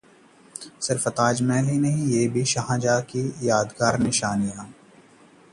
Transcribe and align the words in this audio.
सिर्फ 0.81 1.07
ताजमहल 1.09 1.65
ही 1.65 1.77
नहीं, 1.77 2.07
ये 2.07 2.27
भी 2.27 2.39
हैं 2.39 2.45
शाहजहां 2.45 3.01
की 3.13 3.23
यादगार 3.43 3.99
निशानियां 3.99 4.57